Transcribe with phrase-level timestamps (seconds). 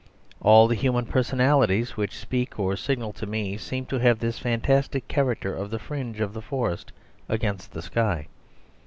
[0.41, 5.07] All the human personalities which speak or signal to me seem to have this fantastic
[5.07, 6.91] character of the fringe of the forest
[7.29, 8.27] against the sky.